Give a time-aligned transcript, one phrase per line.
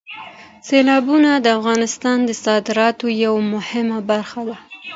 [0.67, 4.57] سیلابونه د افغانستان د صادراتو یوه مهمه برخه ده.